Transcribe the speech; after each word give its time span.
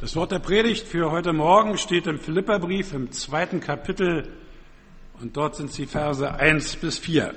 Das 0.00 0.14
Wort 0.14 0.30
der 0.30 0.38
Predigt 0.38 0.86
für 0.86 1.10
heute 1.10 1.32
Morgen 1.32 1.76
steht 1.76 2.06
im 2.06 2.20
Philipperbrief 2.20 2.92
im 2.92 3.10
zweiten 3.10 3.58
Kapitel 3.58 4.28
und 5.20 5.36
dort 5.36 5.56
sind 5.56 5.76
die 5.76 5.86
Verse 5.86 6.32
1 6.32 6.76
bis 6.76 7.00
4. 7.00 7.34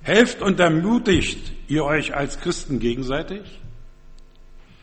Helft 0.00 0.40
und 0.40 0.58
ermutigt 0.60 1.52
ihr 1.68 1.84
euch 1.84 2.14
als 2.16 2.40
Christen 2.40 2.78
gegenseitig? 2.78 3.42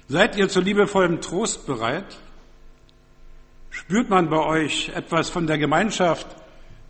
Seid 0.10 0.36
ihr 0.36 0.48
zu 0.48 0.62
liebevollem 0.62 1.22
Trost 1.22 1.66
bereit? 1.66 2.20
Spürt 3.72 4.12
man 4.12 4.30
bei 4.30 4.46
euch 4.46 4.90
etwas 4.90 5.32
von 5.32 5.48
der 5.48 5.58
Gemeinschaft, 5.58 6.28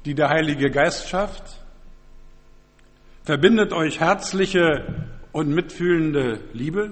die 0.04 0.14
der 0.14 0.28
Heilige 0.28 0.72
Geist 0.72 1.08
schafft? 1.08 1.64
Verbindet 3.24 3.72
euch 3.72 4.02
herzliche 4.02 5.08
und 5.32 5.48
mitfühlende 5.48 6.42
Liebe? 6.52 6.92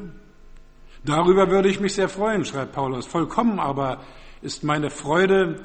Darüber 1.06 1.52
würde 1.52 1.70
ich 1.70 1.80
mich 1.80 1.94
sehr 1.94 2.10
freuen, 2.10 2.46
schreibt 2.46 2.74
Paulus. 2.74 3.06
Vollkommen 3.06 3.60
aber 3.60 4.04
ist 4.42 4.64
meine 4.64 4.90
Freude, 4.90 5.64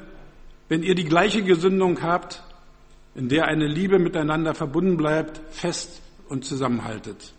wenn 0.69 0.83
ihr 0.83 0.93
die 0.93 1.05
gleiche 1.05 1.41
Gesundung 1.41 2.03
habt, 2.03 2.43
in 3.15 3.27
der 3.27 3.45
eine 3.45 3.65
Liebe 3.65 3.97
miteinander 3.97 4.53
verbunden 4.53 4.97
bleibt, 4.97 5.41
fest 5.49 6.01
und 6.29 6.45
zusammenhaltet. 6.45 7.33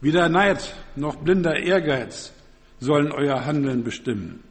Weder 0.00 0.28
Neid 0.28 0.74
noch 0.94 1.16
blinder 1.16 1.56
Ehrgeiz 1.56 2.32
sollen 2.80 3.12
euer 3.12 3.44
Handeln 3.44 3.82
bestimmen. 3.82 4.42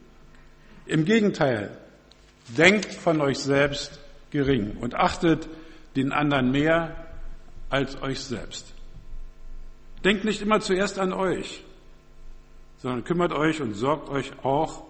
Im 0.86 1.04
Gegenteil, 1.04 1.76
denkt 2.56 2.92
von 2.92 3.20
euch 3.22 3.38
selbst 3.38 4.00
gering 4.30 4.76
und 4.80 4.94
achtet 4.94 5.48
den 5.96 6.12
anderen 6.12 6.50
mehr 6.50 7.06
als 7.70 8.00
euch 8.02 8.20
selbst. 8.20 8.72
Denkt 10.04 10.24
nicht 10.24 10.42
immer 10.42 10.60
zuerst 10.60 10.98
an 10.98 11.12
euch, 11.12 11.64
sondern 12.82 13.04
kümmert 13.04 13.32
euch 13.32 13.60
und 13.60 13.74
sorgt 13.74 14.08
euch 14.08 14.32
auch 14.42 14.82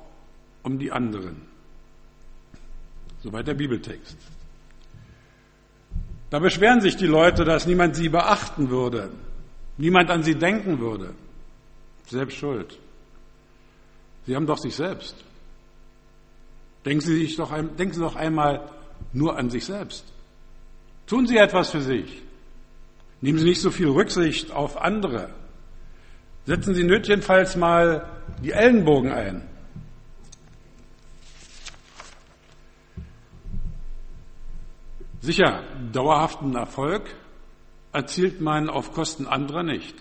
um 0.62 0.78
die 0.78 0.90
anderen. 0.90 1.42
Soweit 3.22 3.46
der 3.46 3.54
Bibeltext. 3.54 4.16
Da 6.30 6.38
beschweren 6.38 6.80
sich 6.80 6.96
die 6.96 7.06
Leute, 7.06 7.44
dass 7.44 7.66
niemand 7.66 7.94
sie 7.94 8.08
beachten 8.08 8.70
würde, 8.70 9.10
niemand 9.76 10.10
an 10.10 10.22
sie 10.22 10.34
denken 10.34 10.80
würde. 10.80 11.14
Selbst 12.06 12.38
schuld. 12.38 12.78
Sie 14.26 14.34
haben 14.34 14.46
doch 14.46 14.58
sich 14.58 14.74
selbst. 14.74 15.14
Denken 16.84 17.00
Sie, 17.00 17.26
sich 17.26 17.36
doch, 17.36 17.52
denken 17.52 17.92
Sie 17.92 18.00
doch 18.00 18.16
einmal 18.16 18.68
nur 19.12 19.36
an 19.36 19.50
sich 19.50 19.64
selbst. 19.64 20.04
Tun 21.06 21.26
Sie 21.26 21.36
etwas 21.36 21.70
für 21.70 21.80
sich. 21.80 22.22
Nehmen 23.20 23.38
Sie 23.38 23.44
nicht 23.44 23.60
so 23.60 23.70
viel 23.70 23.88
Rücksicht 23.88 24.50
auf 24.50 24.80
andere. 24.80 25.30
Setzen 26.44 26.74
Sie 26.74 26.84
nötigenfalls 26.84 27.56
mal 27.56 28.08
die 28.42 28.50
Ellenbogen 28.50 29.12
ein. 29.12 29.48
Sicher, 35.20 35.62
dauerhaften 35.92 36.56
Erfolg 36.56 37.14
erzielt 37.92 38.40
man 38.40 38.68
auf 38.68 38.92
Kosten 38.92 39.26
anderer 39.26 39.62
nicht. 39.62 39.94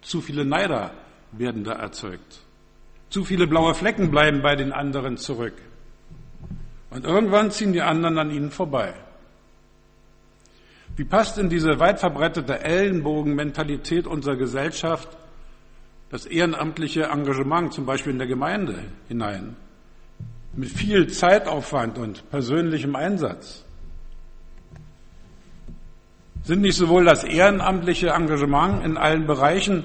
Zu 0.00 0.22
viele 0.22 0.46
Neider 0.46 0.92
werden 1.32 1.62
da 1.64 1.72
erzeugt. 1.72 2.40
Zu 3.10 3.24
viele 3.24 3.46
blaue 3.46 3.74
Flecken 3.74 4.10
bleiben 4.10 4.40
bei 4.40 4.56
den 4.56 4.72
anderen 4.72 5.18
zurück. 5.18 5.54
Und 6.88 7.04
irgendwann 7.04 7.50
ziehen 7.50 7.74
die 7.74 7.82
anderen 7.82 8.16
an 8.18 8.30
ihnen 8.30 8.50
vorbei. 8.50 8.94
Wie 10.96 11.04
passt 11.04 11.36
in 11.36 11.50
diese 11.50 11.78
weit 11.78 12.00
verbreitete 12.00 12.60
Ellenbogenmentalität 12.60 14.06
unserer 14.06 14.36
Gesellschaft 14.36 15.08
das 16.08 16.24
ehrenamtliche 16.24 17.04
Engagement 17.04 17.74
zum 17.74 17.84
Beispiel 17.84 18.12
in 18.12 18.18
der 18.18 18.26
Gemeinde 18.26 18.78
hinein? 19.08 19.56
Mit 20.54 20.70
viel 20.70 21.08
Zeitaufwand 21.08 21.98
und 21.98 22.30
persönlichem 22.30 22.96
Einsatz. 22.96 23.64
Sind 26.44 26.62
nicht 26.62 26.76
sowohl 26.76 27.04
das 27.04 27.24
ehrenamtliche 27.24 28.08
Engagement 28.08 28.82
in 28.82 28.96
allen 28.96 29.26
Bereichen 29.26 29.84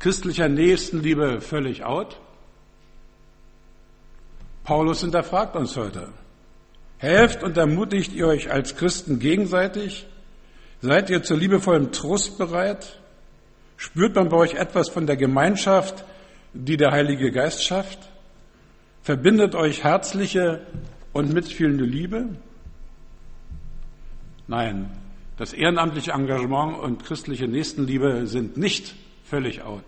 christlicher 0.00 0.48
Nächstenliebe 0.48 1.40
völlig 1.40 1.84
out? 1.84 2.18
Paulus 4.64 5.02
hinterfragt 5.02 5.54
uns 5.54 5.76
heute. 5.76 6.08
Helft 6.98 7.44
und 7.44 7.56
ermutigt 7.56 8.12
ihr 8.14 8.26
euch 8.26 8.50
als 8.50 8.76
Christen 8.76 9.20
gegenseitig? 9.20 10.09
Seid 10.82 11.10
ihr 11.10 11.22
zu 11.22 11.34
liebevollem 11.34 11.92
Trost 11.92 12.38
bereit? 12.38 12.98
Spürt 13.76 14.14
man 14.14 14.28
bei 14.28 14.36
euch 14.36 14.54
etwas 14.54 14.88
von 14.88 15.06
der 15.06 15.16
Gemeinschaft, 15.16 16.04
die 16.54 16.76
der 16.76 16.90
Heilige 16.90 17.30
Geist 17.32 17.64
schafft? 17.64 17.98
Verbindet 19.02 19.54
euch 19.54 19.84
herzliche 19.84 20.66
und 21.12 21.32
mitfühlende 21.32 21.84
Liebe? 21.84 22.28
Nein, 24.46 24.90
das 25.36 25.52
ehrenamtliche 25.52 26.12
Engagement 26.12 26.78
und 26.78 27.04
christliche 27.04 27.46
Nächstenliebe 27.46 28.26
sind 28.26 28.56
nicht 28.56 28.94
völlig 29.24 29.62
out. 29.62 29.84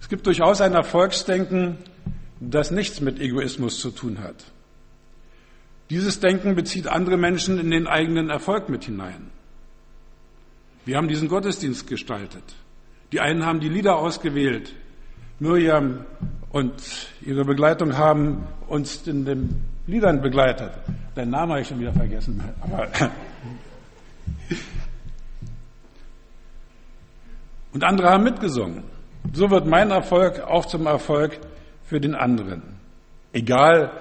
Es 0.00 0.08
gibt 0.08 0.26
durchaus 0.26 0.60
ein 0.60 0.74
Erfolgsdenken, 0.74 1.78
das 2.40 2.70
nichts 2.70 3.00
mit 3.00 3.20
Egoismus 3.20 3.78
zu 3.80 3.90
tun 3.90 4.18
hat. 4.18 4.44
Dieses 5.90 6.20
Denken 6.20 6.54
bezieht 6.54 6.88
andere 6.88 7.16
Menschen 7.16 7.60
in 7.60 7.70
den 7.70 7.86
eigenen 7.86 8.30
Erfolg 8.30 8.68
mit 8.68 8.84
hinein. 8.84 9.30
Wir 10.84 10.96
haben 10.96 11.06
diesen 11.08 11.28
Gottesdienst 11.28 11.86
gestaltet. 11.86 12.42
Die 13.12 13.20
einen 13.20 13.46
haben 13.46 13.60
die 13.60 13.68
Lieder 13.68 13.96
ausgewählt. 13.96 14.74
Miriam 15.38 16.04
und 16.50 16.72
ihre 17.20 17.44
Begleitung 17.44 17.96
haben 17.96 18.48
uns 18.68 19.06
in 19.06 19.24
den 19.24 19.62
Liedern 19.86 20.20
begleitet. 20.20 20.72
Deinen 21.14 21.30
Namen 21.30 21.52
habe 21.52 21.60
ich 21.60 21.68
schon 21.68 21.78
wieder 21.78 21.92
vergessen. 21.92 22.42
Aber 22.60 22.88
und 27.72 27.84
andere 27.84 28.10
haben 28.10 28.24
mitgesungen. 28.24 28.82
So 29.32 29.50
wird 29.50 29.66
mein 29.66 29.92
Erfolg 29.92 30.40
auch 30.40 30.66
zum 30.66 30.86
Erfolg 30.86 31.38
für 31.84 32.00
den 32.00 32.14
anderen. 32.16 32.62
Egal, 33.32 33.92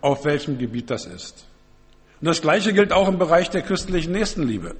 auf 0.00 0.24
welchem 0.24 0.56
Gebiet 0.58 0.90
das 0.90 1.04
ist. 1.06 1.46
Und 2.20 2.26
das 2.26 2.40
Gleiche 2.40 2.72
gilt 2.72 2.92
auch 2.92 3.08
im 3.08 3.18
Bereich 3.18 3.50
der 3.50 3.62
christlichen 3.62 4.12
Nächstenliebe. 4.12 4.74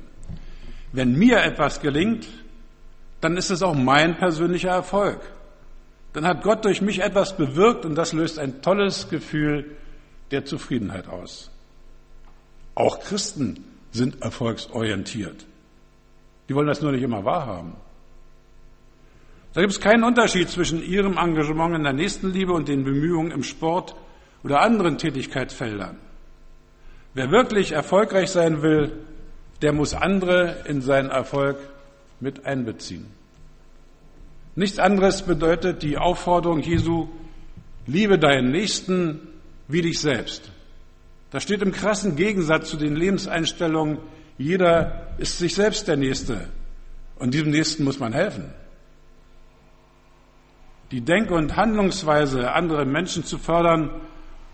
Wenn 0.93 1.17
mir 1.17 1.43
etwas 1.43 1.81
gelingt, 1.81 2.27
dann 3.21 3.37
ist 3.37 3.51
es 3.51 3.63
auch 3.63 3.75
mein 3.75 4.17
persönlicher 4.17 4.71
Erfolg. 4.71 5.21
Dann 6.13 6.27
hat 6.27 6.43
Gott 6.43 6.65
durch 6.65 6.83
mich 6.83 7.01
etwas 7.01 7.37
bewirkt 7.37 7.85
und 7.85 7.95
das 7.95 8.13
löst 8.13 8.39
ein 8.39 8.63
tolles 8.63 9.09
Gefühl 9.09 9.77
der 10.31 10.45
Zufriedenheit 10.45 11.09
aus. 11.09 11.51
Auch 12.75 13.01
Christen 13.01 13.65
sind 13.93 14.23
erfolgsorientiert. 14.23 15.47
Die 16.49 16.55
wollen 16.55 16.67
das 16.67 16.81
nur 16.81 16.93
nicht 16.93 17.03
immer 17.03 17.25
wahrhaben. 17.25 17.75
Da 19.53 19.61
gibt 19.61 19.73
es 19.73 19.81
keinen 19.81 20.05
Unterschied 20.05 20.49
zwischen 20.49 20.83
ihrem 20.83 21.17
Engagement 21.17 21.75
in 21.75 21.83
der 21.83 21.93
Nächstenliebe 21.93 22.53
und 22.53 22.69
den 22.69 22.85
Bemühungen 22.85 23.33
im 23.33 23.43
Sport 23.43 23.95
oder 24.45 24.61
anderen 24.61 24.97
Tätigkeitsfeldern. 24.97 25.99
Wer 27.15 27.31
wirklich 27.31 27.73
erfolgreich 27.73 28.31
sein 28.31 28.63
will, 28.63 28.93
der 29.63 29.73
muss 29.73 29.95
andere 29.95 30.65
in 30.67 30.81
seinen 30.81 31.11
Erfolg 31.11 31.59
mit 32.21 32.47
einbeziehen. 32.47 33.07
Nichts 34.57 34.79
anderes 34.79 35.23
bedeutet 35.23 35.83
die 35.83 35.97
Aufforderung 35.97 36.61
Jesu, 36.61 37.09
liebe 37.87 38.19
deinen 38.19 38.51
Nächsten 38.51 39.21
wie 39.69 39.83
dich 39.83 40.01
selbst. 40.01 40.51
Das 41.31 41.43
steht 41.43 41.63
im 41.63 41.73
krassen 41.73 42.17
Gegensatz 42.17 42.71
zu 42.71 42.77
den 42.77 42.97
Lebenseinstellungen, 42.97 43.99
jeder 44.37 45.09
ist 45.19 45.39
sich 45.39 45.55
selbst 45.55 45.87
der 45.87 45.97
Nächste 45.97 46.49
und 47.17 47.35
diesem 47.35 47.51
Nächsten 47.51 47.85
muss 47.85 48.01
man 48.01 48.13
helfen. 48.13 48.53
Die 50.91 51.03
Denk- 51.03 51.31
und 51.31 51.57
Handlungsweise, 51.57 52.53
andere 52.53 52.85
Menschen 52.85 53.25
zu 53.25 53.39
fördern, 53.39 53.91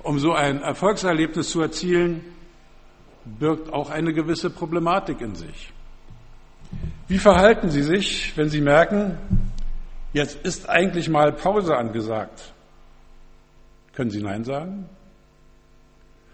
um 0.03 0.19
so 0.19 0.35
ein 0.35 0.61
Erfolgserlebnis 0.61 1.49
zu 1.51 1.63
erzielen, 1.63 2.23
birgt 3.27 3.73
auch 3.73 3.91
eine 3.91 4.13
gewisse 4.13 4.51
Problematik 4.51 5.21
in 5.21 5.35
sich. 5.35 5.73
Wie 7.09 7.19
verhalten 7.19 7.71
Sie 7.71 7.83
sich, 7.83 8.37
wenn 8.37 8.49
Sie 8.49 8.61
merken, 8.61 9.19
jetzt 10.13 10.45
ist 10.45 10.69
eigentlich 10.69 11.09
mal 11.09 11.33
Pause 11.33 11.77
angesagt? 11.77 12.53
Können 13.95 14.11
Sie 14.11 14.23
Nein 14.23 14.45
sagen? 14.45 14.89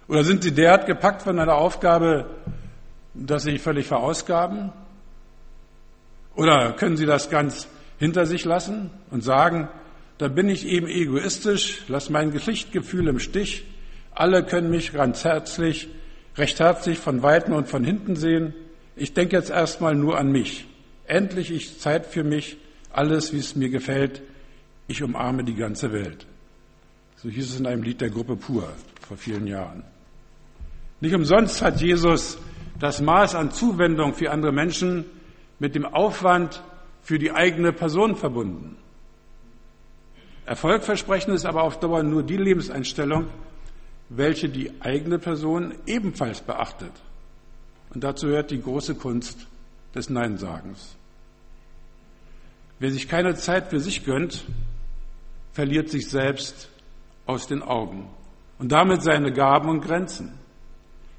Oder 0.09 0.25
sind 0.25 0.43
Sie 0.43 0.53
derart 0.53 0.87
gepackt 0.87 1.23
von 1.23 1.39
einer 1.39 1.55
Aufgabe, 1.55 2.27
dass 3.15 3.45
Sie 3.45 3.59
völlig 3.59 3.87
verausgaben? 3.87 4.73
Oder 6.35 6.73
können 6.73 6.97
Sie 6.97 7.07
das 7.07 7.31
ganz 7.31 7.69
hinter 7.99 8.27
sich 8.27 8.45
lassen 8.45 8.91
und 9.11 9.23
sagen, 9.23 9.69
da 10.19 10.29
bin 10.29 10.49
ich 10.49 10.67
eben 10.67 10.87
egoistisch, 10.87 11.83
lass 11.89 12.11
mein 12.11 12.31
Geschichtgefühl 12.31 13.09
im 13.09 13.19
Stich, 13.19 13.65
alle 14.15 14.45
können 14.45 14.71
mich 14.71 14.93
ganz 14.93 15.25
herzlich 15.25 15.89
recht 16.37 16.61
herzlich 16.61 16.99
von 16.99 17.23
Weitem 17.23 17.55
und 17.55 17.69
von 17.69 17.85
hinten 17.85 18.17
sehen. 18.17 18.55
Ich 18.97 19.15
denke 19.15 19.37
jetzt 19.37 19.51
erstmal 19.51 19.95
nur 19.95 20.19
an 20.19 20.31
mich. 20.31 20.67
Endlich 21.07 21.51
ist 21.51 21.81
Zeit 21.81 22.07
für 22.07 22.25
mich, 22.25 22.57
alles, 22.93 23.33
wie 23.33 23.39
es 23.39 23.57
mir 23.57 23.69
gefällt, 23.69 24.23
ich 24.87 25.03
umarme 25.03 25.45
die 25.45 25.55
ganze 25.55 25.93
Welt. 25.93 26.27
So 27.17 27.29
hieß 27.29 27.51
es 27.51 27.61
in 27.61 27.67
einem 27.67 27.83
Lied 27.83 28.01
der 28.01 28.11
Gruppe 28.11 28.37
Pur 28.37 28.69
vor 29.01 29.17
vielen 29.17 29.47
Jahren. 29.47 29.85
Nicht 31.01 31.15
umsonst 31.15 31.63
hat 31.63 31.81
Jesus 31.81 32.39
das 32.79 33.01
Maß 33.01 33.35
an 33.35 33.51
Zuwendung 33.51 34.15
für 34.15 34.31
andere 34.31 34.53
Menschen 34.53 35.05
mit 35.59 35.75
dem 35.75 35.87
Aufwand 35.87 36.63
für 37.03 37.19
die 37.19 37.33
eigene 37.33 37.73
Person 37.73 38.17
verbunden. 38.17 38.77
Erfolgversprechen 40.47 41.33
ist 41.33 41.47
aber 41.47 41.63
auf 41.63 41.79
Dauer 41.79 42.03
nur 42.03 42.23
die 42.23 42.37
Lebenseinstellung, 42.37 43.29
welche 44.17 44.49
die 44.49 44.71
eigene 44.81 45.19
Person 45.19 45.75
ebenfalls 45.87 46.41
beachtet. 46.41 46.93
Und 47.95 48.05
dazu 48.05 48.27
gehört 48.27 48.51
die 48.51 48.61
große 48.61 48.95
Kunst 48.95 49.47
des 49.95 50.11
Neinsagens. 50.11 50.97
Wer 52.79 52.91
sich 52.91 53.09
keine 53.09 53.35
Zeit 53.35 53.69
für 53.69 53.81
sich 53.81 54.05
gönnt, 54.05 54.45
verliert 55.53 55.89
sich 55.89 56.09
selbst 56.09 56.69
aus 57.27 57.47
den 57.47 57.63
Augen 57.63 58.09
und 58.59 58.73
damit 58.73 59.03
seine 59.03 59.33
Gaben 59.33 59.69
und 59.69 59.83
Grenzen. 59.83 60.33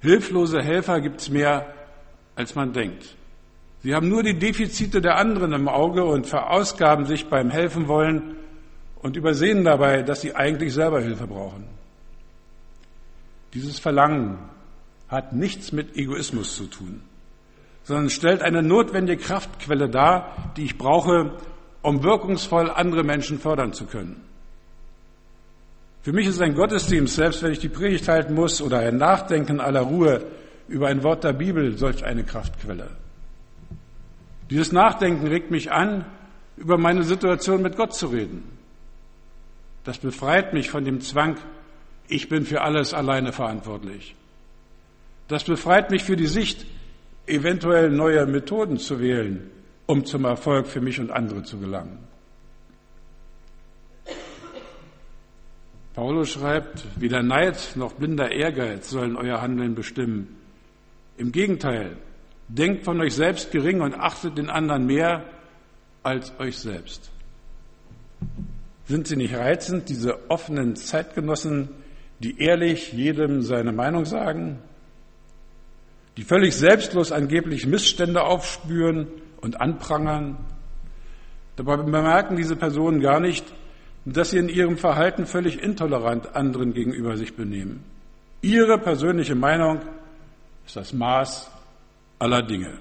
Hilflose 0.02 0.62
Helfer 0.62 1.00
gibt 1.00 1.22
es 1.22 1.30
mehr, 1.30 1.74
als 2.36 2.56
man 2.56 2.74
denkt. 2.74 3.16
Sie 3.84 3.94
haben 3.94 4.10
nur 4.10 4.24
die 4.24 4.38
Defizite 4.38 5.02
der 5.02 5.18
anderen 5.18 5.54
im 5.54 5.68
Auge 5.68 6.04
und 6.04 6.26
verausgaben 6.26 7.06
sich 7.06 7.28
beim 7.28 7.50
Helfen 7.50 7.88
wollen 7.88 8.36
und 9.02 9.16
übersehen 9.16 9.64
dabei, 9.64 10.02
dass 10.02 10.22
sie 10.22 10.36
eigentlich 10.36 10.74
selber 10.74 11.02
Hilfe 11.02 11.28
brauchen. 11.28 11.66
Dieses 13.54 13.80
Verlangen 13.80 14.38
hat 15.08 15.34
nichts 15.34 15.72
mit 15.72 15.96
Egoismus 15.96 16.56
zu 16.56 16.66
tun, 16.66 17.02
sondern 17.84 18.10
stellt 18.10 18.42
eine 18.42 18.64
notwendige 18.64 19.22
Kraftquelle 19.22 19.90
dar, 19.90 20.54
die 20.58 20.66
ich 20.66 20.78
brauche, 20.78 21.32
um 21.82 22.04
wirkungsvoll 22.04 22.72
andere 22.72 23.04
Menschen 23.04 23.40
fördern 23.40 23.74
zu 23.74 23.86
können. 23.86 24.24
Für 26.02 26.14
mich 26.14 26.28
ist 26.28 26.42
ein 26.42 26.56
Gottesdienst, 26.56 27.16
selbst 27.16 27.44
wenn 27.44 27.52
ich 27.52 27.60
die 27.60 27.70
Predigt 27.70 28.08
halten 28.08 28.34
muss 28.34 28.62
oder 28.62 28.80
ein 28.80 28.98
Nachdenken 28.98 29.62
aller 29.62 29.82
Ruhe 29.82 30.26
über 30.68 30.88
ein 30.88 31.04
Wort 31.04 31.24
der 31.24 31.34
Bibel, 31.34 31.78
solch 31.78 32.04
eine 32.04 32.24
Kraftquelle. 32.24 32.90
Dieses 34.50 34.72
Nachdenken 34.72 35.28
regt 35.28 35.52
mich 35.52 35.72
an, 35.72 36.06
über 36.58 36.78
meine 36.78 37.04
Situation 37.04 37.62
mit 37.62 37.78
Gott 37.78 37.94
zu 37.94 38.08
reden. 38.08 38.44
Das 39.84 39.98
befreit 39.98 40.54
mich 40.54 40.70
von 40.70 40.84
dem 40.86 41.02
Zwang, 41.02 41.38
ich 42.08 42.30
bin 42.30 42.46
für 42.46 42.62
alles 42.62 42.94
alleine 42.94 43.32
verantwortlich. 43.32 44.16
Das 45.28 45.44
befreit 45.44 45.90
mich 45.90 46.04
für 46.04 46.16
die 46.16 46.28
Sicht, 46.28 46.66
eventuell 47.26 47.90
neue 47.90 48.26
Methoden 48.26 48.78
zu 48.78 49.00
wählen, 49.00 49.50
um 49.86 50.06
zum 50.06 50.26
Erfolg 50.26 50.68
für 50.68 50.82
mich 50.82 51.00
und 51.00 51.12
andere 51.12 51.44
zu 51.44 51.60
gelangen. 51.60 52.00
Paulus 55.94 56.32
schreibt, 56.32 56.84
weder 56.96 57.22
Neid 57.22 57.74
noch 57.76 57.94
blinder 57.94 58.32
Ehrgeiz 58.32 58.90
sollen 58.90 59.16
euer 59.16 59.42
Handeln 59.42 59.76
bestimmen. 59.76 60.36
Im 61.18 61.32
Gegenteil, 61.32 61.98
denkt 62.48 62.84
von 62.84 63.00
euch 63.00 63.14
selbst 63.14 63.52
gering 63.52 63.82
und 63.82 63.94
achtet 63.94 64.38
den 64.38 64.50
anderen 64.50 64.88
mehr 64.88 65.24
als 66.02 66.34
euch 66.40 66.58
selbst. 66.58 67.12
Sind 68.86 69.08
sie 69.08 69.16
nicht 69.16 69.36
reizend, 69.36 69.88
diese 69.90 70.30
offenen 70.32 70.76
Zeitgenossen, 70.76 71.70
die 72.24 72.40
ehrlich 72.40 72.94
jedem 72.94 73.42
seine 73.42 73.72
Meinung 73.72 74.06
sagen, 74.06 74.60
die 76.18 76.24
völlig 76.24 76.56
selbstlos 76.56 77.12
angeblich 77.12 77.68
Missstände 77.68 78.24
aufspüren 78.24 79.08
und 79.42 79.60
anprangern? 79.62 80.38
Dabei 81.56 81.78
bemerken 81.78 82.36
diese 82.36 82.56
Personen 82.56 83.02
gar 83.02 83.20
nicht, 83.20 83.46
dass 84.06 84.32
sie 84.32 84.38
in 84.38 84.50
ihrem 84.50 84.78
Verhalten 84.78 85.26
völlig 85.26 85.62
intolerant 85.62 86.36
anderen 86.36 86.74
gegenüber 86.74 87.18
sich 87.18 87.36
benehmen. 87.36 87.84
Ihre 88.42 88.78
persönliche 88.78 89.36
Meinung 89.36 89.82
ist 90.66 90.76
das 90.76 90.94
Maß 90.94 91.50
aller 92.20 92.42
Dinge. 92.42 92.78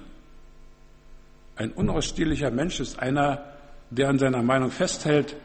Ein 1.55 1.71
unausstehlicher 1.71 2.51
Mensch 2.51 2.79
ist 2.79 2.99
einer, 2.99 3.43
der 3.89 4.09
an 4.09 4.19
seiner 4.19 4.41
Meinung 4.41 4.71
festhält 4.71 5.35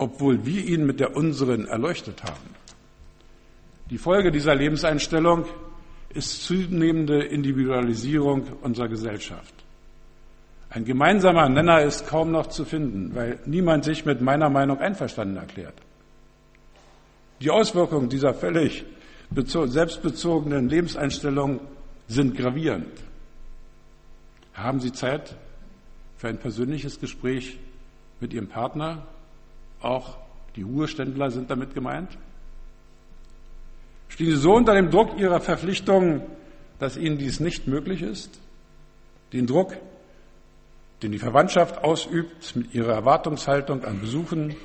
obwohl 0.00 0.46
wir 0.46 0.64
ihn 0.64 0.86
mit 0.86 0.98
der 0.98 1.14
unseren 1.14 1.66
erleuchtet 1.66 2.22
haben. 2.24 2.59
Die 3.90 3.98
Folge 3.98 4.30
dieser 4.30 4.54
Lebenseinstellung 4.54 5.44
ist 6.10 6.44
zunehmende 6.44 7.24
Individualisierung 7.24 8.44
unserer 8.62 8.88
Gesellschaft. 8.88 9.54
Ein 10.70 10.84
gemeinsamer 10.84 11.48
Nenner 11.48 11.82
ist 11.82 12.06
kaum 12.06 12.30
noch 12.30 12.46
zu 12.46 12.64
finden, 12.64 13.14
weil 13.14 13.40
niemand 13.44 13.84
sich 13.84 14.04
mit 14.04 14.20
meiner 14.20 14.48
Meinung 14.48 14.78
einverstanden 14.78 15.36
erklärt. 15.36 15.74
Die 17.40 17.50
Auswirkungen 17.50 18.08
dieser 18.08 18.34
völlig 18.34 18.84
selbstbezogenen 19.34 20.68
Lebenseinstellung 20.68 21.60
sind 22.06 22.36
gravierend. 22.36 22.92
Haben 24.54 24.80
Sie 24.80 24.92
Zeit 24.92 25.34
für 26.16 26.28
ein 26.28 26.38
persönliches 26.38 27.00
Gespräch 27.00 27.58
mit 28.20 28.32
Ihrem 28.32 28.48
Partner 28.48 29.06
auch 29.80 30.18
die 30.56 30.62
Ruheständler 30.62 31.30
sind 31.30 31.50
damit 31.50 31.74
gemeint. 31.74 32.10
Stehen 34.10 34.26
Sie 34.26 34.36
so 34.36 34.52
unter 34.52 34.74
dem 34.74 34.90
Druck 34.90 35.18
Ihrer 35.18 35.40
Verpflichtungen, 35.40 36.22
dass 36.78 36.96
Ihnen 36.96 37.16
dies 37.16 37.40
nicht 37.40 37.66
möglich 37.66 38.02
ist? 38.02 38.38
Den 39.32 39.46
Druck, 39.46 39.76
den 41.02 41.12
die 41.12 41.18
Verwandtschaft 41.18 41.82
ausübt 41.82 42.54
mit 42.56 42.74
ihrer 42.74 42.92
Erwartungshaltung 42.92 43.84
an 43.84 44.00
Besuchen, 44.00 44.56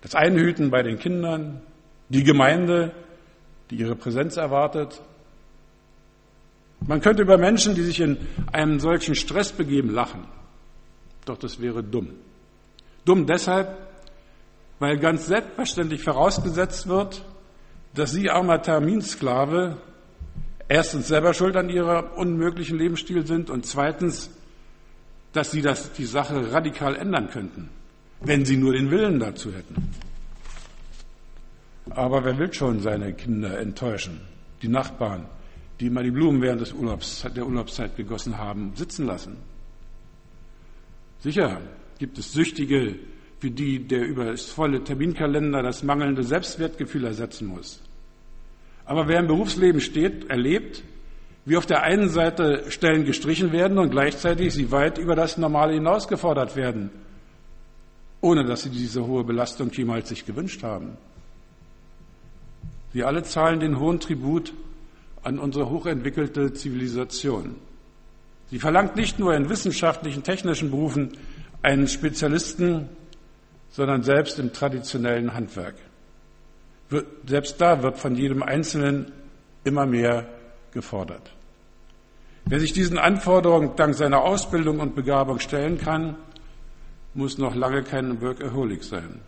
das 0.00 0.14
Einhüten 0.14 0.70
bei 0.70 0.82
den 0.82 0.98
Kindern, 0.98 1.60
die 2.08 2.24
Gemeinde, 2.24 2.92
die 3.70 3.76
ihre 3.76 3.94
Präsenz 3.94 4.36
erwartet. 4.36 5.00
Man 6.80 7.00
könnte 7.00 7.22
über 7.22 7.38
Menschen, 7.38 7.74
die 7.74 7.82
sich 7.82 8.00
in 8.00 8.16
einem 8.50 8.80
solchen 8.80 9.14
Stress 9.14 9.52
begeben, 9.52 9.90
lachen. 9.90 10.26
Doch 11.26 11.38
das 11.38 11.60
wäre 11.60 11.84
dumm. 11.84 12.08
Dumm 13.04 13.26
deshalb, 13.26 13.76
weil 14.80 14.98
ganz 14.98 15.26
selbstverständlich 15.26 16.02
vorausgesetzt 16.02 16.88
wird, 16.88 17.24
dass 17.94 18.12
Sie, 18.12 18.30
armer 18.30 18.62
Terminsklave, 18.62 19.78
erstens 20.68 21.08
selber 21.08 21.34
schuld 21.34 21.56
an 21.56 21.68
Ihrer 21.68 22.16
unmöglichen 22.16 22.78
Lebensstil 22.78 23.26
sind 23.26 23.50
und 23.50 23.66
zweitens, 23.66 24.30
dass 25.32 25.50
Sie 25.50 25.62
das, 25.62 25.92
die 25.92 26.04
Sache 26.04 26.52
radikal 26.52 26.96
ändern 26.96 27.30
könnten, 27.30 27.68
wenn 28.20 28.44
Sie 28.44 28.56
nur 28.56 28.72
den 28.72 28.90
Willen 28.90 29.18
dazu 29.18 29.52
hätten. 29.52 29.90
Aber 31.90 32.24
wer 32.24 32.38
will 32.38 32.52
schon 32.52 32.80
seine 32.80 33.12
Kinder 33.12 33.58
enttäuschen? 33.58 34.20
Die 34.62 34.68
Nachbarn, 34.68 35.26
die 35.80 35.86
immer 35.86 36.02
die 36.02 36.10
Blumen 36.10 36.40
während 36.40 36.60
des 36.60 36.72
Urlaubs, 36.72 37.26
der 37.34 37.46
Urlaubszeit 37.46 37.96
gegossen 37.96 38.38
haben, 38.38 38.72
sitzen 38.76 39.06
lassen. 39.06 39.36
Sicher 41.20 41.60
gibt 41.98 42.18
es 42.18 42.32
Süchtige, 42.32 42.96
für 43.42 43.50
die 43.50 43.80
der 43.80 44.06
über 44.06 44.26
das 44.26 44.50
volle 44.50 44.84
Terminkalender 44.84 45.64
das 45.64 45.82
mangelnde 45.82 46.22
Selbstwertgefühl 46.22 47.04
ersetzen 47.06 47.48
muss. 47.48 47.82
Aber 48.84 49.08
wer 49.08 49.18
im 49.18 49.26
Berufsleben 49.26 49.80
steht, 49.80 50.30
erlebt, 50.30 50.84
wie 51.44 51.56
auf 51.56 51.66
der 51.66 51.82
einen 51.82 52.08
Seite 52.08 52.70
Stellen 52.70 53.04
gestrichen 53.04 53.50
werden 53.50 53.78
und 53.78 53.90
gleichzeitig 53.90 54.54
sie 54.54 54.70
weit 54.70 54.96
über 54.96 55.16
das 55.16 55.38
Normale 55.38 55.72
hinaus 55.72 56.06
gefordert 56.06 56.54
werden, 56.54 56.90
ohne 58.20 58.44
dass 58.44 58.62
sie 58.62 58.70
diese 58.70 59.04
hohe 59.08 59.24
Belastung 59.24 59.72
jemals 59.72 60.08
sich 60.10 60.24
gewünscht 60.24 60.62
haben. 60.62 60.96
Wir 62.92 63.08
alle 63.08 63.24
zahlen 63.24 63.58
den 63.58 63.80
hohen 63.80 63.98
Tribut 63.98 64.54
an 65.24 65.40
unsere 65.40 65.68
hochentwickelte 65.68 66.52
Zivilisation. 66.52 67.56
Sie 68.50 68.60
verlangt 68.60 68.94
nicht 68.94 69.18
nur 69.18 69.34
in 69.34 69.48
wissenschaftlichen, 69.48 70.22
technischen 70.22 70.70
Berufen 70.70 71.14
einen 71.60 71.88
Spezialisten 71.88 72.88
sondern 73.72 74.02
selbst 74.02 74.38
im 74.38 74.52
traditionellen 74.52 75.34
Handwerk. 75.34 75.74
Selbst 77.26 77.60
da 77.60 77.82
wird 77.82 77.98
von 77.98 78.14
jedem 78.14 78.42
Einzelnen 78.42 79.12
immer 79.64 79.86
mehr 79.86 80.26
gefordert. 80.72 81.30
Wer 82.44 82.60
sich 82.60 82.72
diesen 82.72 82.98
Anforderungen 82.98 83.76
dank 83.76 83.94
seiner 83.94 84.22
Ausbildung 84.22 84.80
und 84.80 84.94
Begabung 84.94 85.38
stellen 85.38 85.78
kann, 85.78 86.16
muss 87.14 87.38
noch 87.38 87.54
lange 87.54 87.82
kein 87.82 88.20
Workaholic 88.20 88.84
sein. 88.84 89.20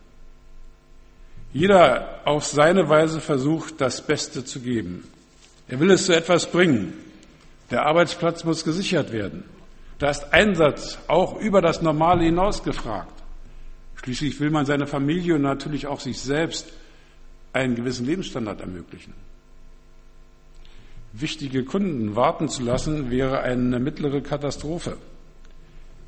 Jeder 1.53 2.19
auf 2.25 2.45
seine 2.45 2.89
Weise 2.89 3.21
versucht, 3.21 3.79
das 3.79 4.05
Beste 4.05 4.43
zu 4.43 4.59
geben. 4.59 5.07
Er 5.67 5.79
will 5.79 5.89
es 5.91 6.05
zu 6.05 6.15
etwas 6.15 6.51
bringen. 6.51 6.93
Der 7.71 7.85
Arbeitsplatz 7.85 8.43
muss 8.43 8.65
gesichert 8.65 9.11
werden. 9.11 9.45
Da 9.97 10.09
ist 10.09 10.33
Einsatz 10.33 10.99
auch 11.07 11.39
über 11.39 11.61
das 11.61 11.81
Normale 11.81 12.25
hinaus 12.25 12.61
gefragt. 12.61 13.14
Schließlich 13.95 14.39
will 14.39 14.49
man 14.49 14.65
seiner 14.65 14.87
Familie 14.87 15.35
und 15.35 15.41
natürlich 15.41 15.87
auch 15.87 15.99
sich 15.99 16.19
selbst 16.19 16.71
einen 17.53 17.75
gewissen 17.75 18.05
Lebensstandard 18.05 18.61
ermöglichen. 18.61 19.13
Wichtige 21.13 21.63
Kunden 21.63 22.15
warten 22.15 22.49
zu 22.49 22.61
lassen, 22.63 23.09
wäre 23.09 23.39
eine 23.39 23.79
mittlere 23.79 24.21
Katastrophe. 24.21 24.97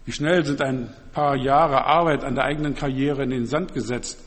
Wie 0.06 0.12
schnell 0.12 0.46
sind 0.46 0.62
ein 0.62 0.94
paar 1.14 1.36
Jahre 1.36 1.86
Arbeit 1.86 2.24
an 2.24 2.36
der 2.36 2.44
eigenen 2.44 2.76
Karriere 2.76 3.24
in 3.24 3.30
den 3.30 3.46
Sand 3.46 3.74
gesetzt, 3.74 4.20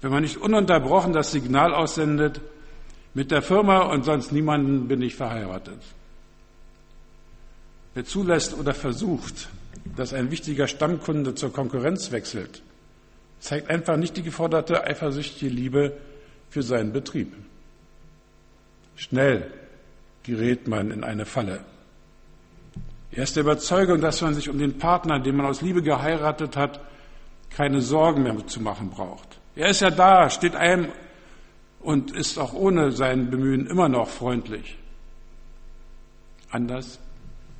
wenn 0.00 0.12
man 0.12 0.22
nicht 0.22 0.36
ununterbrochen 0.36 1.12
das 1.12 1.32
Signal 1.32 1.74
aussendet, 1.74 2.40
mit 3.12 3.32
der 3.32 3.42
Firma 3.42 3.82
und 3.92 4.04
sonst 4.04 4.30
niemanden 4.30 4.86
bin 4.86 5.02
ich 5.02 5.16
verheiratet. 5.16 5.80
Wer 7.94 8.04
zulässt 8.04 8.56
oder 8.56 8.72
versucht, 8.72 9.48
dass 9.96 10.14
ein 10.14 10.30
wichtiger 10.30 10.68
Stammkunde 10.68 11.34
zur 11.34 11.52
Konkurrenz 11.52 12.12
wechselt, 12.12 12.62
zeigt 13.40 13.68
einfach 13.68 13.96
nicht 13.96 14.16
die 14.16 14.22
geforderte 14.22 14.84
eifersüchtige 14.84 15.50
Liebe 15.50 15.96
für 16.50 16.62
seinen 16.62 16.92
Betrieb. 16.92 17.34
Schnell 18.96 19.50
gerät 20.22 20.68
man 20.68 20.90
in 20.90 21.02
eine 21.02 21.24
Falle. 21.24 21.64
Er 23.12 23.24
ist 23.24 23.34
der 23.36 23.42
Überzeugung, 23.42 24.00
dass 24.00 24.20
man 24.20 24.34
sich 24.34 24.48
um 24.48 24.58
den 24.58 24.78
Partner, 24.78 25.18
den 25.18 25.36
man 25.36 25.46
aus 25.46 25.62
Liebe 25.62 25.82
geheiratet 25.82 26.56
hat, 26.56 26.80
keine 27.50 27.80
Sorgen 27.80 28.22
mehr 28.22 28.46
zu 28.46 28.60
machen 28.60 28.90
braucht. 28.90 29.40
Er 29.56 29.68
ist 29.70 29.80
ja 29.80 29.90
da, 29.90 30.30
steht 30.30 30.54
einem 30.54 30.88
und 31.80 32.12
ist 32.12 32.38
auch 32.38 32.52
ohne 32.52 32.92
sein 32.92 33.30
Bemühen 33.30 33.66
immer 33.66 33.88
noch 33.88 34.08
freundlich. 34.08 34.78
Anders 36.50 37.00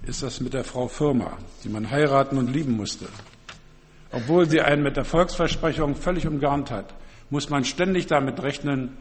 ist 0.07 0.23
das 0.23 0.41
mit 0.41 0.55
der 0.55 0.65
Frau 0.65 0.89
Firma, 0.89 1.39
die 1.65 1.69
man 1.69 1.91
heiraten 1.91 2.39
und 2.39 2.53
lieben 2.53 2.77
musste. 2.77 3.07
Obwohl 4.13 4.49
sie 4.49 4.61
einen 4.61 4.83
mit 4.83 4.97
der 4.97 5.05
Volksversprechung 5.05 5.95
völlig 5.95 6.27
umgarnt 6.27 6.71
hat, 6.71 6.95
muss 7.31 7.49
man 7.49 7.65
ständig 7.65 8.07
damit 8.07 8.43
rechnen, 8.43 8.97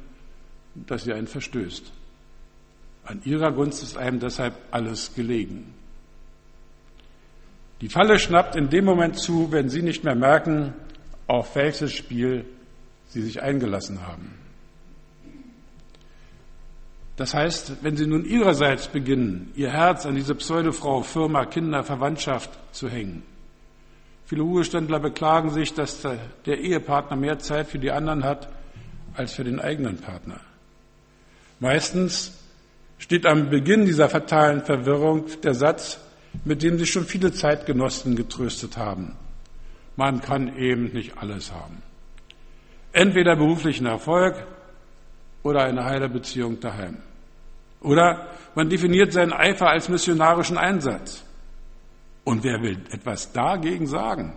dass 0.75 1.03
sie 1.03 1.13
einen 1.13 1.27
verstößt. 1.27 1.91
An 3.05 3.21
ihrer 3.25 3.51
Gunst 3.51 3.81
ist 3.81 3.97
einem 3.97 4.19
deshalb 4.19 4.53
alles 4.69 5.15
gelegen. 5.15 5.73
Die 7.81 7.89
Falle 7.89 8.19
schnappt 8.19 8.55
in 8.55 8.69
dem 8.69 8.85
Moment 8.85 9.17
zu, 9.17 9.51
wenn 9.51 9.69
Sie 9.69 9.81
nicht 9.81 10.03
mehr 10.03 10.15
merken, 10.15 10.73
auf 11.27 11.55
welches 11.55 11.93
Spiel 11.93 12.45
Sie 13.07 13.21
sich 13.21 13.41
eingelassen 13.41 14.05
haben. 14.05 14.35
Das 17.15 17.33
heißt, 17.33 17.77
wenn 17.81 17.97
Sie 17.97 18.05
nun 18.05 18.25
Ihrerseits 18.25 18.87
beginnen, 18.87 19.51
Ihr 19.55 19.71
Herz 19.71 20.05
an 20.05 20.15
diese 20.15 20.35
Pseudofrau, 20.35 21.01
Firma, 21.01 21.45
Kinder, 21.45 21.83
Verwandtschaft 21.83 22.49
zu 22.73 22.89
hängen, 22.89 23.23
viele 24.29 24.43
Ruheständler 24.43 25.00
beklagen 25.00 25.50
sich, 25.50 25.74
dass 25.74 26.01
der 26.45 26.59
Ehepartner 26.59 27.17
mehr 27.17 27.39
Zeit 27.39 27.67
für 27.67 27.79
die 27.79 27.89
anderen 27.89 28.24
hat 28.24 28.48
als 29.15 29.33
für 29.33 29.43
den 29.43 29.59
eigenen 29.59 29.98
Partner. 29.98 30.39
Meistens 31.59 32.38
steht 33.00 33.25
am 33.25 33.50
Beginn 33.50 33.86
dieser 33.86 34.07
fatalen 34.07 34.62
Verwirrung 34.62 35.25
der 35.41 35.55
Satz, 35.55 36.00
mit 36.45 36.62
dem 36.62 36.77
sich 36.77 36.91
schon 36.91 37.05
viele 37.05 37.33
Zeitgenossen 37.33 38.15
getröstet 38.15 38.77
haben. 38.77 39.15
Man 39.95 40.21
kann 40.21 40.55
eben 40.57 40.93
nicht 40.93 41.17
alles 41.17 41.51
haben. 41.51 41.81
Entweder 42.93 43.36
beruflichen 43.36 43.88
Erfolg 43.88 44.36
oder 45.41 45.63
eine 45.63 45.86
heile 45.86 46.07
Beziehung 46.07 46.59
daheim. 46.59 46.98
Oder 47.81 48.27
man 48.53 48.69
definiert 48.69 49.12
seinen 49.12 49.33
Eifer 49.33 49.69
als 49.69 49.89
missionarischen 49.89 50.57
Einsatz. 50.57 51.24
Und 52.29 52.43
wer 52.43 52.62
will 52.62 52.77
etwas 52.91 53.31
dagegen 53.31 53.88
sagen, 53.88 54.33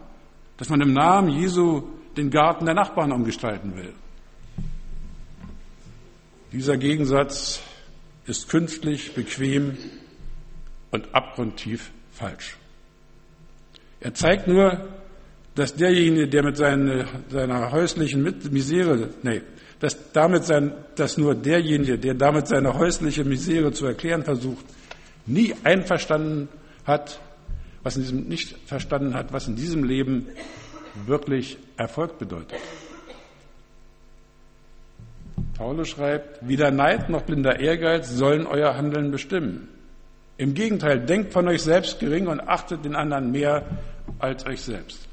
dass 0.56 0.70
man 0.70 0.80
im 0.80 0.94
Namen 0.94 1.28
Jesu 1.28 1.82
den 2.16 2.30
Garten 2.30 2.64
der 2.64 2.74
Nachbarn 2.74 3.12
umgestalten 3.12 3.76
will? 3.76 3.92
Dieser 6.52 6.78
Gegensatz 6.78 7.60
ist 8.24 8.48
künstlich, 8.48 9.12
bequem 9.12 9.76
und 10.90 11.14
abgrundtief 11.14 11.90
falsch. 12.12 12.56
Er 14.00 14.14
zeigt 14.14 14.48
nur, 14.48 14.88
dass 15.54 15.74
derjenige, 15.74 16.28
der 16.28 16.44
mit 16.44 16.56
seiner, 16.56 17.04
seiner 17.28 17.72
häuslichen 17.72 18.22
Misere, 18.22 19.10
nee, 19.22 19.42
dass 19.80 20.12
damit 20.12 20.44
sein, 20.44 20.72
dass 20.96 21.18
nur 21.18 21.34
derjenige, 21.34 21.98
der 21.98 22.14
damit 22.14 22.48
seine 22.48 22.72
häusliche 22.72 23.24
Misere 23.24 23.70
zu 23.72 23.84
erklären 23.84 24.24
versucht, 24.24 24.64
nie 25.26 25.54
einverstanden 25.62 26.48
hat, 26.86 27.20
was 27.82 27.96
in 27.96 28.02
diesem, 28.02 28.28
nicht 28.28 28.56
verstanden 28.66 29.14
hat, 29.14 29.32
was 29.32 29.48
in 29.48 29.56
diesem 29.56 29.84
Leben 29.84 30.28
wirklich 31.06 31.58
Erfolg 31.76 32.18
bedeutet. 32.18 32.58
Paulus 35.56 35.88
schreibt, 35.88 36.46
weder 36.46 36.70
Neid 36.70 37.08
noch 37.08 37.22
blinder 37.22 37.60
Ehrgeiz 37.60 38.10
sollen 38.10 38.46
euer 38.46 38.76
Handeln 38.76 39.10
bestimmen. 39.10 39.68
Im 40.36 40.54
Gegenteil, 40.54 41.00
denkt 41.00 41.32
von 41.32 41.46
euch 41.48 41.62
selbst 41.62 42.00
gering 42.00 42.26
und 42.26 42.40
achtet 42.40 42.84
den 42.84 42.96
anderen 42.96 43.30
mehr 43.30 43.64
als 44.18 44.46
euch 44.46 44.60
selbst. 44.60 45.08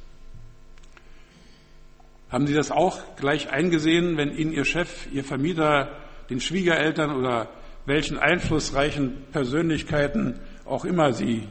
Haben 2.30 2.48
Sie 2.48 2.54
das 2.54 2.72
auch 2.72 3.00
gleich 3.16 3.50
eingesehen, 3.52 4.18
wenn 4.18 4.36
Ihnen 4.36 4.52
Ihr 4.52 4.66
Chef, 4.66 5.08
Ihr 5.12 5.24
Vermieter, 5.24 5.90
den 6.30 6.40
Schwiegereltern 6.40 7.16
oder 7.16 7.50
welchen 7.86 8.18
einflussreichen 8.18 9.26
Persönlichkeiten 9.32 10.40
auch 10.66 10.86
immer 10.86 11.12
Sie, 11.12 11.48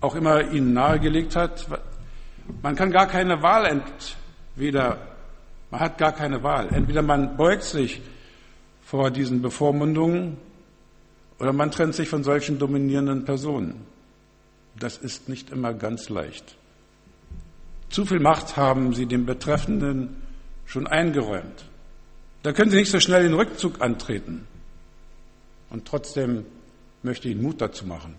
auch 0.00 0.14
immer 0.14 0.50
Ihnen 0.50 0.72
nahegelegt 0.72 1.36
hat? 1.36 1.66
Man 2.62 2.74
kann 2.76 2.90
gar 2.90 3.06
keine 3.06 3.42
Wahl 3.42 3.66
entweder, 3.66 4.98
man 5.70 5.80
hat 5.80 5.98
gar 5.98 6.12
keine 6.12 6.42
Wahl. 6.42 6.68
Entweder 6.72 7.02
man 7.02 7.36
beugt 7.36 7.62
sich 7.62 8.00
vor 8.82 9.10
diesen 9.10 9.40
Bevormundungen 9.42 10.36
oder 11.38 11.52
man 11.52 11.70
trennt 11.70 11.94
sich 11.94 12.08
von 12.08 12.24
solchen 12.24 12.58
dominierenden 12.58 13.24
Personen. 13.24 13.86
Das 14.78 14.96
ist 14.96 15.28
nicht 15.28 15.50
immer 15.50 15.74
ganz 15.74 16.08
leicht. 16.08 16.56
Zu 17.88 18.04
viel 18.04 18.20
Macht 18.20 18.56
haben 18.56 18.94
sie 18.94 19.06
dem 19.06 19.26
Betreffenden 19.26 20.16
schon 20.64 20.86
eingeräumt. 20.86 21.64
Da 22.42 22.52
können 22.52 22.70
sie 22.70 22.78
nicht 22.78 22.90
so 22.90 23.00
schnell 23.00 23.24
den 23.24 23.34
Rückzug 23.34 23.80
antreten. 23.80 24.46
Und 25.70 25.86
trotzdem 25.86 26.46
möchte 27.02 27.28
ich 27.28 27.34
Ihnen 27.34 27.42
Mut 27.42 27.60
dazu 27.60 27.86
machen. 27.86 28.14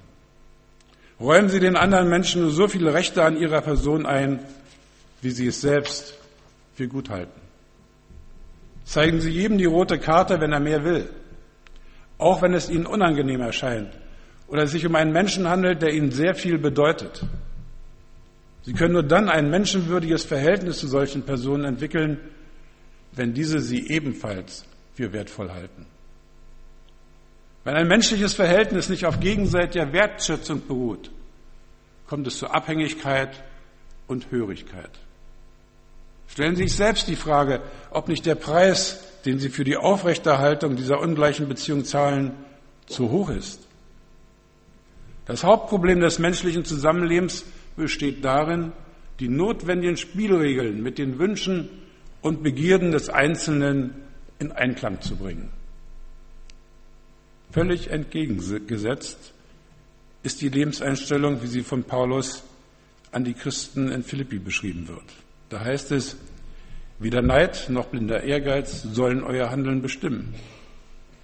Räumen 1.22 1.50
Sie 1.50 1.60
den 1.60 1.76
anderen 1.76 2.10
Menschen 2.10 2.42
nur 2.42 2.52
so 2.52 2.68
viele 2.68 2.94
Rechte 2.94 3.24
an 3.24 3.38
ihrer 3.38 3.62
Person 3.62 4.06
ein, 4.06 4.40
wie 5.22 5.30
sie 5.30 5.48
es 5.48 5.62
selbst 5.62 6.18
für 6.74 6.88
gut 6.88 7.10
halten. 7.10 7.40
Zeigen 8.86 9.22
Sie 9.22 9.30
jedem 9.30 9.58
die 9.58 9.66
rote 9.66 10.00
Karte, 10.00 10.42
wenn 10.42 10.52
er 10.52 10.60
mehr 10.60 10.84
will 10.84 11.10
auch 12.22 12.42
wenn 12.42 12.54
es 12.54 12.70
ihnen 12.70 12.86
unangenehm 12.86 13.42
erscheint 13.42 13.90
oder 14.48 14.64
es 14.64 14.72
sich 14.72 14.86
um 14.86 14.96
einen 14.96 15.12
Menschen 15.12 15.50
handelt, 15.50 15.82
der 15.82 15.92
ihnen 15.92 16.12
sehr 16.12 16.36
viel 16.36 16.60
bedeutet. 16.60 17.26
Sie 18.62 18.74
können 18.74 18.94
nur 18.94 19.04
dann 19.04 19.28
ein 19.28 19.50
menschenwürdiges 19.50 20.24
Verhältnis 20.24 20.78
zu 20.78 20.88
solchen 20.88 21.24
Personen 21.24 21.66
entwickeln, 21.66 22.20
wenn 23.14 23.34
diese 23.34 23.60
sie 23.60 23.90
ebenfalls 23.90 24.66
für 24.94 25.12
wertvoll 25.14 25.52
halten. 25.52 25.88
Wenn 27.64 27.76
ein 27.76 27.88
menschliches 27.88 28.34
Verhältnis 28.34 28.90
nicht 28.90 29.06
auf 29.06 29.20
gegenseitiger 29.20 29.94
Wertschätzung 29.94 30.66
beruht, 30.68 31.12
kommt 32.08 32.26
es 32.28 32.38
zur 32.40 32.54
Abhängigkeit 32.56 33.44
und 34.08 34.32
Hörigkeit. 34.32 34.92
Stellen 36.28 36.56
Sie 36.56 36.64
sich 36.64 36.76
selbst 36.76 37.08
die 37.08 37.16
Frage, 37.16 37.62
ob 37.92 38.08
nicht 38.08 38.26
der 38.26 38.36
Preis, 38.36 39.04
den 39.26 39.38
Sie 39.38 39.50
für 39.50 39.64
die 39.64 39.78
Aufrechterhaltung 39.78 40.76
dieser 40.76 41.00
ungleichen 41.00 41.48
Beziehung 41.48 41.86
zahlen, 41.86 42.34
zu 42.88 43.12
hoch 43.12 43.30
ist. 43.30 43.68
Das 45.26 45.44
Hauptproblem 45.44 46.00
des 46.00 46.20
menschlichen 46.20 46.66
Zusammenlebens 46.66 47.46
besteht 47.76 48.26
darin, 48.26 48.72
die 49.20 49.30
notwendigen 49.30 49.98
Spielregeln 49.98 50.82
mit 50.82 50.98
den 50.98 51.20
Wünschen 51.20 51.70
und 52.22 52.44
Begierden 52.44 52.92
des 52.92 53.10
Einzelnen 53.10 53.94
in 54.40 54.52
Einklang 54.52 55.02
zu 55.02 55.16
bringen. 55.16 55.50
Völlig 57.52 57.90
entgegengesetzt 57.90 59.34
ist 60.24 60.42
die 60.42 60.50
Lebenseinstellung, 60.50 61.42
wie 61.42 61.48
sie 61.48 61.64
von 61.64 61.84
Paulus 61.84 62.44
an 63.12 63.26
die 63.26 63.34
Christen 63.34 63.92
in 63.92 64.04
Philippi 64.04 64.40
beschrieben 64.40 64.88
wird. 64.88 65.04
Da 65.50 65.60
heißt 65.60 65.92
es, 65.92 66.16
weder 67.00 67.22
Neid 67.22 67.68
noch 67.70 67.88
blinder 67.88 68.24
Ehrgeiz 68.24 68.84
sollen 68.84 69.24
euer 69.24 69.50
Handeln 69.50 69.82
bestimmen. 69.82 70.34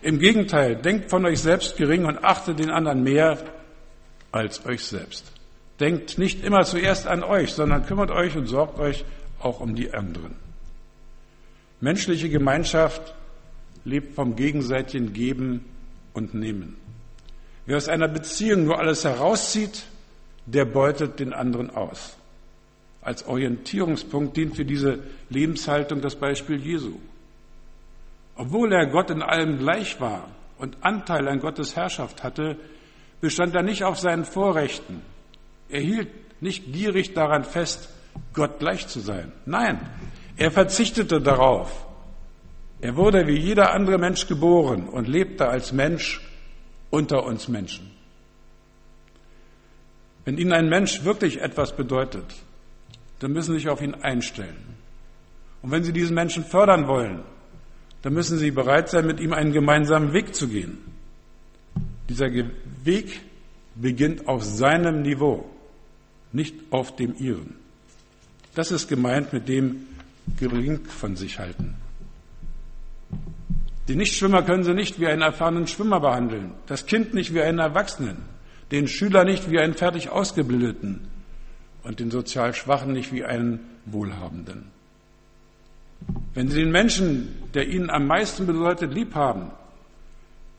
Im 0.01 0.19
Gegenteil, 0.19 0.75
denkt 0.75 1.09
von 1.09 1.25
euch 1.25 1.39
selbst 1.39 1.77
gering 1.77 2.05
und 2.05 2.23
achtet 2.23 2.59
den 2.59 2.69
anderen 2.69 3.03
mehr 3.03 3.37
als 4.31 4.65
euch 4.65 4.83
selbst. 4.83 5.31
Denkt 5.79 6.17
nicht 6.17 6.43
immer 6.43 6.63
zuerst 6.63 7.07
an 7.07 7.23
euch, 7.23 7.53
sondern 7.53 7.85
kümmert 7.85 8.11
euch 8.11 8.35
und 8.35 8.47
sorgt 8.47 8.79
euch 8.79 9.05
auch 9.39 9.59
um 9.59 9.75
die 9.75 9.93
anderen. 9.93 10.35
Menschliche 11.79 12.29
Gemeinschaft 12.29 13.13
lebt 13.85 14.15
vom 14.15 14.35
gegenseitigen 14.35 15.13
Geben 15.13 15.63
und 16.17 16.33
Nehmen. 16.33 16.75
Wer 17.67 17.77
aus 17.77 17.87
einer 17.87 18.07
Beziehung 18.07 18.65
nur 18.65 18.79
alles 18.79 19.05
herauszieht, 19.05 19.83
der 20.47 20.65
beutet 20.65 21.19
den 21.19 21.31
anderen 21.31 21.69
aus. 21.69 22.17
Als 23.01 23.27
Orientierungspunkt 23.27 24.35
dient 24.35 24.55
für 24.55 24.65
diese 24.65 24.99
Lebenshaltung 25.29 26.01
das 26.01 26.15
Beispiel 26.15 26.57
Jesu. 26.57 26.93
Obwohl 28.35 28.73
er 28.73 28.87
Gott 28.87 29.11
in 29.11 29.21
allem 29.21 29.59
gleich 29.59 30.01
war 30.01 30.29
und 30.57 30.77
Anteil 30.81 31.27
an 31.27 31.39
Gottes 31.39 31.75
Herrschaft 31.75 32.23
hatte, 32.23 32.57
bestand 33.21 33.55
er 33.55 33.63
nicht 33.63 33.83
auf 33.83 33.99
seinen 33.99 34.25
Vorrechten. 34.25 35.01
Er 35.69 35.81
hielt 35.81 36.09
nicht 36.41 36.71
gierig 36.73 37.13
daran 37.13 37.43
fest, 37.43 37.89
Gott 38.33 38.59
gleich 38.59 38.87
zu 38.87 38.99
sein. 38.99 39.31
Nein, 39.45 39.79
er 40.35 40.51
verzichtete 40.51 41.21
darauf. 41.21 41.86
Er 42.79 42.95
wurde 42.95 43.25
wie 43.27 43.37
jeder 43.37 43.73
andere 43.73 43.97
Mensch 43.97 44.27
geboren 44.27 44.87
und 44.87 45.07
lebte 45.07 45.47
als 45.47 45.71
Mensch 45.71 46.21
unter 46.89 47.25
uns 47.25 47.47
Menschen. 47.47 47.91
Wenn 50.25 50.37
Ihnen 50.37 50.53
ein 50.53 50.69
Mensch 50.69 51.03
wirklich 51.03 51.41
etwas 51.41 51.75
bedeutet, 51.75 52.25
dann 53.19 53.31
müssen 53.31 53.53
Sie 53.53 53.59
sich 53.59 53.69
auf 53.69 53.81
ihn 53.81 53.95
einstellen. 53.95 54.75
Und 55.61 55.71
wenn 55.71 55.83
Sie 55.83 55.93
diesen 55.93 56.13
Menschen 56.13 56.43
fördern 56.43 56.87
wollen, 56.87 57.23
dann 58.03 58.13
müssen 58.13 58.37
Sie 58.37 58.51
bereit 58.51 58.89
sein, 58.89 59.07
mit 59.07 59.19
ihm 59.19 59.33
einen 59.33 59.53
gemeinsamen 59.53 60.13
Weg 60.13 60.35
zu 60.35 60.47
gehen. 60.47 60.77
Dieser 62.09 62.29
Weg 62.83 63.21
beginnt 63.75 64.27
auf 64.27 64.43
seinem 64.43 65.01
Niveau, 65.01 65.49
nicht 66.31 66.55
auf 66.71 66.95
dem 66.95 67.15
Ihren. 67.15 67.55
Das 68.53 68.71
ist 68.71 68.87
gemeint 68.87 69.33
mit 69.33 69.47
dem 69.47 69.87
gering 70.37 70.85
von 70.85 71.15
sich 71.15 71.39
halten. 71.39 71.75
Die 73.87 73.95
Nichtschwimmer 73.95 74.43
können 74.43 74.63
Sie 74.63 74.73
nicht 74.73 74.99
wie 74.99 75.07
einen 75.07 75.21
erfahrenen 75.21 75.67
Schwimmer 75.67 75.99
behandeln, 75.99 76.51
das 76.65 76.85
Kind 76.85 77.13
nicht 77.13 77.33
wie 77.33 77.41
einen 77.41 77.59
Erwachsenen, 77.59 78.17
den 78.71 78.87
Schüler 78.87 79.23
nicht 79.23 79.49
wie 79.49 79.59
einen 79.59 79.73
fertig 79.73 80.09
Ausgebildeten 80.09 81.07
und 81.83 81.99
den 81.99 82.11
sozial 82.11 82.53
Schwachen 82.53 82.91
nicht 82.91 83.13
wie 83.13 83.23
einen 83.23 83.61
Wohlhabenden. 83.85 84.65
Wenn 86.33 86.49
Sie 86.49 86.59
den 86.59 86.71
Menschen, 86.71 87.29
der 87.53 87.67
Ihnen 87.67 87.89
am 87.89 88.05
meisten 88.07 88.45
bedeutet, 88.45 88.93
lieb 88.93 89.15
haben, 89.15 89.51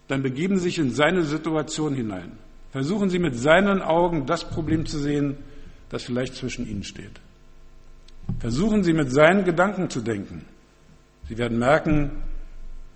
dann 0.08 0.22
begeben 0.22 0.56
Sie 0.56 0.64
sich 0.64 0.78
in 0.78 0.90
seine 0.90 1.22
Situation 1.22 1.94
hinein. 1.94 2.32
Versuchen 2.72 3.10
Sie 3.10 3.18
mit 3.18 3.34
seinen 3.36 3.82
Augen 3.82 4.26
das 4.26 4.44
Problem 4.44 4.86
zu 4.86 4.98
sehen, 4.98 5.36
das 5.90 6.04
vielleicht 6.04 6.34
zwischen 6.34 6.66
Ihnen 6.66 6.82
steht. 6.82 7.20
Versuchen 8.40 8.84
Sie 8.84 8.92
mit 8.92 9.10
seinen 9.10 9.44
Gedanken 9.44 9.90
zu 9.90 10.00
denken. 10.00 10.44
Sie 11.28 11.38
werden 11.38 11.58
merken, 11.58 12.10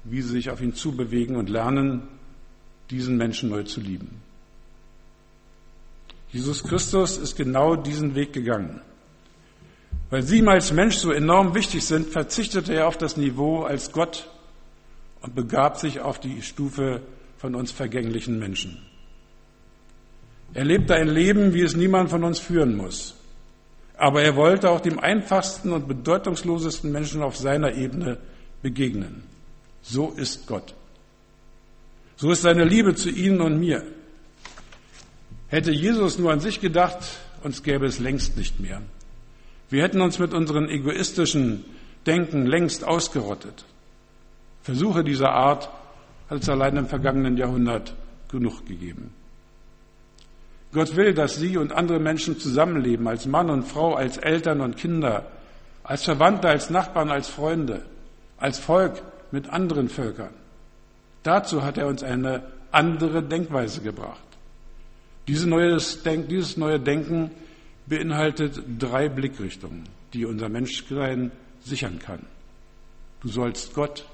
wie 0.04 0.22
Sie 0.22 0.30
sich 0.30 0.50
auf 0.50 0.60
ihn 0.60 0.74
zubewegen 0.74 1.36
und 1.36 1.48
lernen, 1.48 2.02
diesen 2.90 3.16
Menschen 3.16 3.50
neu 3.50 3.62
zu 3.62 3.80
lieben. 3.80 4.20
Jesus 6.30 6.64
Christus 6.64 7.18
ist 7.18 7.36
genau 7.36 7.76
diesen 7.76 8.14
Weg 8.14 8.32
gegangen. 8.32 8.80
Weil 10.10 10.22
Sie 10.22 10.38
ihm 10.38 10.48
als 10.48 10.72
Mensch 10.72 10.96
so 10.96 11.12
enorm 11.12 11.54
wichtig 11.54 11.84
sind, 11.84 12.08
verzichtete 12.08 12.74
er 12.74 12.88
auf 12.88 12.98
das 12.98 13.16
Niveau 13.16 13.62
als 13.62 13.92
Gott 13.92 14.28
und 15.20 15.34
begab 15.34 15.78
sich 15.78 16.00
auf 16.00 16.18
die 16.20 16.42
Stufe 16.42 17.02
von 17.38 17.54
uns 17.54 17.70
vergänglichen 17.70 18.38
Menschen. 18.38 18.78
Er 20.54 20.64
lebte 20.64 20.94
ein 20.94 21.08
Leben, 21.08 21.54
wie 21.54 21.62
es 21.62 21.76
niemand 21.76 22.10
von 22.10 22.24
uns 22.24 22.38
führen 22.38 22.76
muss. 22.76 23.14
Aber 23.96 24.22
er 24.22 24.36
wollte 24.36 24.70
auch 24.70 24.80
dem 24.80 24.98
einfachsten 24.98 25.72
und 25.72 25.88
bedeutungslosesten 25.88 26.90
Menschen 26.92 27.22
auf 27.22 27.36
seiner 27.36 27.74
Ebene 27.74 28.18
begegnen. 28.62 29.22
So 29.82 30.10
ist 30.10 30.46
Gott. 30.46 30.74
So 32.16 32.30
ist 32.30 32.42
seine 32.42 32.64
Liebe 32.64 32.94
zu 32.94 33.10
Ihnen 33.10 33.40
und 33.40 33.58
mir. 33.58 33.84
Hätte 35.48 35.72
Jesus 35.72 36.18
nur 36.18 36.32
an 36.32 36.40
sich 36.40 36.60
gedacht, 36.60 36.98
uns 37.42 37.62
gäbe 37.62 37.86
es 37.86 37.98
längst 37.98 38.36
nicht 38.36 38.60
mehr. 38.60 38.80
Wir 39.68 39.82
hätten 39.82 40.00
uns 40.00 40.18
mit 40.18 40.32
unseren 40.32 40.68
egoistischen 40.68 41.64
Denken 42.06 42.46
längst 42.46 42.84
ausgerottet. 42.84 43.64
Versuche 44.62 45.02
dieser 45.02 45.30
Art 45.30 45.68
hat 46.30 46.42
es 46.42 46.48
allein 46.48 46.76
im 46.76 46.86
vergangenen 46.86 47.36
Jahrhundert 47.36 47.94
genug 48.30 48.64
gegeben. 48.66 49.12
Gott 50.72 50.96
will, 50.96 51.12
dass 51.12 51.36
Sie 51.36 51.58
und 51.58 51.72
andere 51.72 51.98
Menschen 51.98 52.38
zusammenleben, 52.38 53.06
als 53.06 53.26
Mann 53.26 53.50
und 53.50 53.64
Frau, 53.64 53.94
als 53.94 54.16
Eltern 54.16 54.60
und 54.62 54.76
Kinder, 54.76 55.26
als 55.82 56.04
Verwandte, 56.04 56.48
als 56.48 56.70
Nachbarn, 56.70 57.10
als 57.10 57.28
Freunde, 57.28 57.84
als 58.38 58.58
Volk 58.58 59.02
mit 59.32 59.48
anderen 59.48 59.88
Völkern. 59.88 60.34
Dazu 61.22 61.62
hat 61.62 61.78
er 61.78 61.86
uns 61.86 62.02
eine 62.02 62.42
andere 62.70 63.22
Denkweise 63.22 63.80
gebracht. 63.80 64.20
Dieses 65.28 65.46
neue 65.46 66.80
Denken 66.80 67.30
beinhaltet 67.86 68.60
drei 68.78 69.08
Blickrichtungen, 69.08 69.84
die 70.12 70.24
unser 70.24 70.48
Menschsein 70.48 71.30
sichern 71.60 71.98
kann. 71.98 72.26
Du 73.20 73.28
sollst 73.28 73.74
Gott 73.74 74.06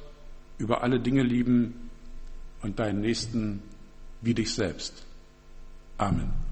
über 0.59 0.83
alle 0.83 1.01
Dinge 1.01 1.23
lieben 1.23 1.91
und 2.63 2.79
deinen 2.79 3.01
Nächsten 3.01 3.63
wie 4.21 4.35
dich 4.35 4.53
selbst. 4.53 5.05
Amen. 5.97 6.48